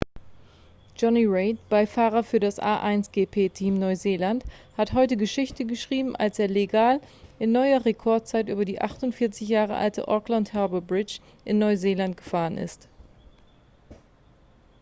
[0.95, 4.43] jonny reid beifahrer für das a1gp-team neuseeland
[4.75, 6.99] hat heute geschichte geschrieben als er legal
[7.37, 12.87] in neuer rekordzeit über die 48 jahre alte auckland harbour bridge in neuseeland gefahren ist